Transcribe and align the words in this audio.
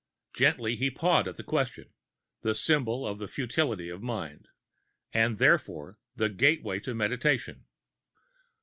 _Gently 0.35 0.75
he 0.75 0.89
pawed 0.89 1.27
at 1.27 1.37
the 1.37 1.43
question, 1.43 1.93
the 2.41 2.55
symbol 2.55 3.05
of 3.07 3.19
the 3.19 3.27
futility 3.27 3.87
of 3.87 4.01
mind 4.01 4.47
and 5.13 5.35
therefore 5.37 5.99
the 6.15 6.27
gateway 6.27 6.79
to 6.79 6.95
meditation. 6.95 7.67